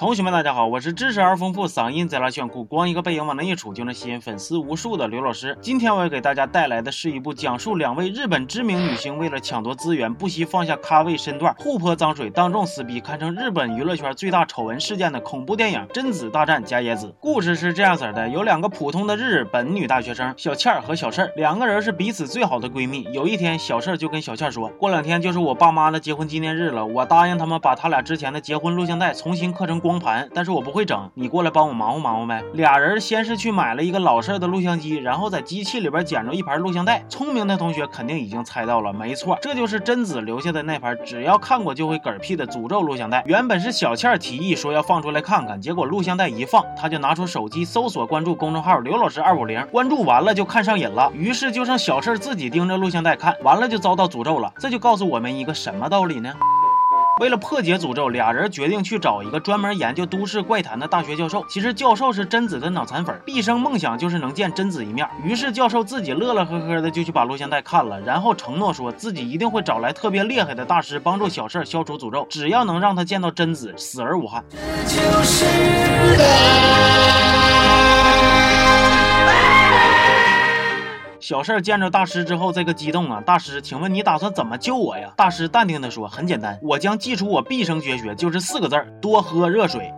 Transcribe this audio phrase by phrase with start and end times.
[0.00, 5.54] 同学们，大家好，我是知识而丰富，嗓音贼拉炫酷，光一个背影往那一杵就能吸引粉丝无数的刘老师。
[5.60, 17.08] 今天我要给大家带来的是一部讲述两位日本知名女星为了抢夺资源，不惜放下咖位身段，互泼脏水，当众撕逼，堪称日本娱乐圈最大丑闻事件的恐怖电影《贞子大战伽椰子》。
[17.20, 23.06] 故事是这样子的：有两个普通的日本女大学生小倩儿和小事儿，两个人是彼此最好的闺蜜。
[23.12, 32.44] 有一天，小事儿就跟小倩儿说：“过两天就是我爸妈的结婚纪念日了，我答应他们把他俩之前的结婚录像带重新刻成光。”光盘，但是我不会整，你过来帮我忙活忙活呗。
[32.52, 37.04] 俩人先是去买了一个老式的录像机，然后在机器里边捡着一盘录像带。
[37.08, 43.24] 聪明的同学肯定已经猜到了，没错，这就是贞子留下的那盘只要看过就会嗝屁的诅咒录像带。
[43.26, 54.52] 原本是小倩提议说要放出来看看，结果录像带一放，他就拿出手机搜索关注公众号刘老师二五零，关注完了就看上瘾了，于是就剩小事自己盯着录像带看，完了就遭到诅咒了。
[54.60, 56.32] 这就告诉我们一个什么道理呢？
[57.20, 61.44] 为了破解诅咒，俩人决定去找一个专门研究都市怪谈的大学教授。
[61.50, 65.06] 其实教授是贞子的脑残粉，毕生梦想就是能见贞子一面。
[65.22, 74.42] 于是教授自己乐乐呵呵的就去把录像带看了，然后承诺说自己一定会找来特别厉害的大师帮助小事消除诅咒，只要能让他见到贞子，死而无憾。
[74.86, 75.44] 就是
[76.16, 76.24] 的
[81.30, 83.22] 小事儿见着大师之后，这个激动啊！
[83.24, 85.12] 大师，请问你打算怎么救我呀？
[85.16, 89.94] 大师淡定地说：“很简单，我将祭出我毕生绝学，就是四个字儿：多喝热水。”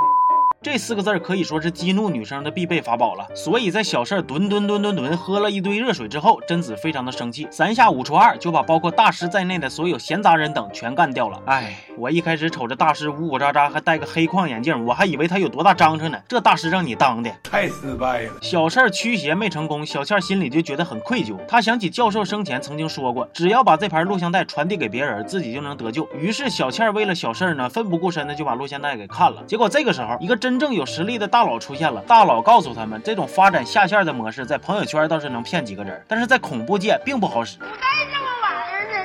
[0.63, 11.43] 这四个字可以说是激怒女生的必备法宝了，所以在小事儿吨吨吨吨吨喝了一堆热水之后，贞子非常的生气，三下五除二就把包括大师在内的所有闲杂人等全干掉了。
[11.47, 16.19] 哎，我一开始瞅着大师呜呜喳喳，还戴个黑框眼镜，我还以为他有多大章程呢。
[16.29, 18.33] 这大师让你当的太失败了。
[18.41, 21.37] 小事儿驱邪没成功，小倩心里就觉得很愧疚。
[21.49, 26.09] 她想起教授生前曾经说过，只要把这盘录像带传递给别人，自己就能得救。
[26.15, 29.43] 于是小倩为了小事儿呢，奋不顾身的就把录像带给看了。
[29.45, 32.03] 结果这个时候，一个真真正有实力的大佬出现了。
[32.03, 37.57] 大佬告诉他们，这种发展下线的模式，在朋友圈倒是能骗几个人，但是在恐怖界并不好使。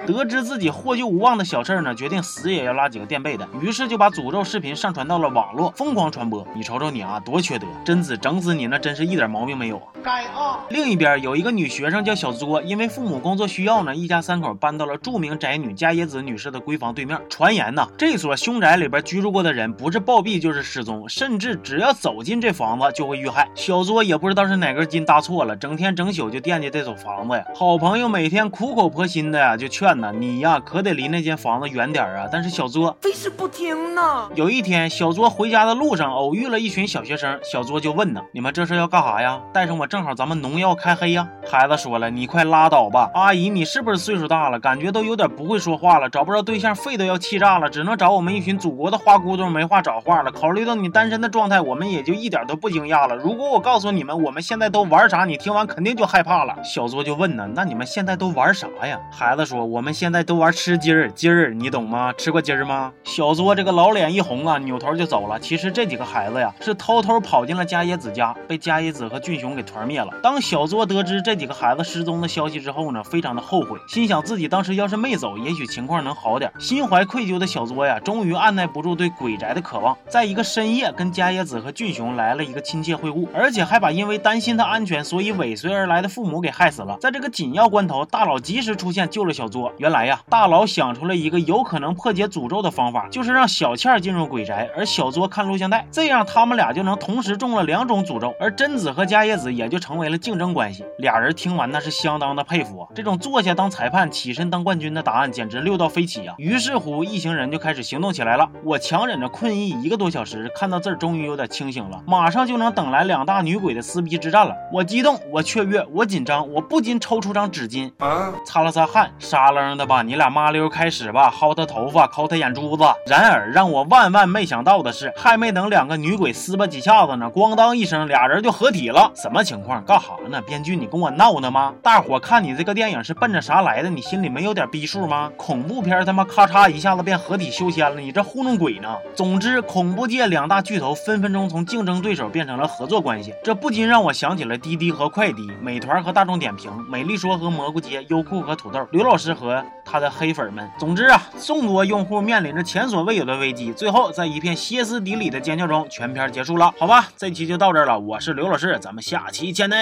[0.08, 6.48] 得知自己获救无望的小事儿呢，决定死也要拉几个垫背的，于是就把诅咒视频上传到了网络，疯狂传播。
[6.56, 7.68] 你瞅瞅你啊，多缺德！
[7.84, 9.84] 贞子整死你，那真是一点毛病没有啊。
[10.02, 10.60] 该啊。
[10.70, 17.20] 另一边有一个女学生叫小作，因为父母工作需要呢，一家三口搬到了著名宅女伽椰子女士的闺房对面。
[17.30, 23.50] 传言呢，这所凶宅里边居住过的人，不是暴毙就是失踪，甚至只要走进这房子就会遇害。
[23.56, 27.44] 小作也不知道是哪根筋搭错了，整天整宿就惦记这所房子呀。
[27.54, 29.97] 好朋友每天苦口婆心的呀，就劝。
[29.98, 32.28] 你呀，可得离那间房子远点啊！
[32.32, 34.30] 但是小作非是不听呢。
[34.36, 39.40] 有一天，小作回家的路上偶遇了一群小学生，小作就问呢：“你们这是要干啥呀？
[39.52, 50.32] 带上我，正好咱们农药开黑呀。”孩子说了：“你快拉倒吧，阿姨，你是不是岁数大了，感觉都有点不会说话了，找不着对象，肺都要气炸了，只能找我们一群祖国的花骨朵，没话找话了。
[50.32, 53.16] 考虑到你单身的状态，我们也就一点都不惊讶了。
[53.16, 62.12] 如果我告诉你们我们现在都玩啥，你听完肯定就害怕了。”小作就问呢：“那你们现在都玩啥呀？”孩子说：“我们。”们现在都玩吃鸡儿，鸡儿你懂吗？
[62.18, 62.92] 吃过鸡儿吗？
[63.06, 65.40] 小作这个老脸一红啊，扭头就走了。
[65.40, 70.10] 其实这几个孩子呀，是偷偷跑进了伽椰子家，被伽椰子和俊雄给团灭了。
[70.22, 76.52] 当小作得知这几个孩子失踪的消息之后呢，非常的后悔，心想自己当时要是没走，也许情况能好点。
[76.60, 86.98] 心怀愧疚的小作呀，终于按耐不住对鬼宅的渴望，在一个深夜跟伽椰子和俊雄来了一个亲切会晤，而且还把因为担心他安全所以尾随而来的父母给害死了。
[87.00, 89.67] 在这个紧要关头，大佬及时出现救了小作。
[89.78, 100.86] 原来呀，大佬想出了一个有可能破解诅咒的方法，就是让小倩进入鬼宅，而小作看录像带，这样他们俩就能同时中了两种诅咒，而贞子和伽椰子也就成为了竞争关系。
[101.00, 106.36] 俩人听完那是相当的佩服啊，这种坐下当裁判，起身当冠军的答案简直六道飞起啊！
[106.38, 108.50] 于是乎，一行人就开始行动起来了。
[108.64, 114.56] 我强忍着困意一个多小时，看到这儿终于有点清醒了，马上就能等来两大女鬼的撕逼之战了。
[114.72, 120.02] 我激动，我雀跃，我紧张，我不禁抽出张纸巾啊，擦了擦汗，沙楞的吧。
[120.04, 122.84] 你俩麻溜开始吧，薅他头发，抠他眼珠子。
[123.06, 129.12] 然而让我万万没想到的是，还没等两个女鬼撕巴几下子呢，咣当一声，俩人就合体了。
[129.16, 129.84] 什么情况？
[129.84, 130.42] 干哈呢？
[130.42, 131.74] 编剧，你跟我闹呢吗？
[131.82, 133.90] 大伙看你这个电影是奔着啥来的？
[133.90, 135.32] 你心里没有点逼数吗？
[135.38, 138.96] 恐怖片他妈咔嚓一下子变合体修仙了，你这糊弄鬼呢？
[139.16, 149.98] 总之，恐怖界两大巨头分分钟从竞争对手变成了合作关系，这不禁让我想起了滴滴和快滴，美团和大众点评，美丽说和蘑菇街，优酷和土豆，刘老师和和他。
[149.98, 156.72] 的黑粉们，总之啊，众多用户面临着前所未有的危机，最后在一片歇斯底里的尖叫中，全片结束了。
[156.78, 159.76] 好吧，这期就到这儿了，我是刘老师，咱们下期见呢。